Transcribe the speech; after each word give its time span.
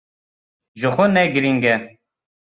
Jixwe 0.79 1.05
ne 1.13 1.23
girîng 1.33 1.63
e. 1.73 1.75